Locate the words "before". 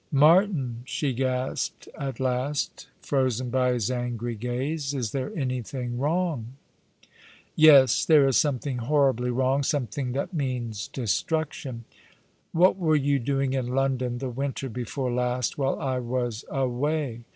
14.69-15.11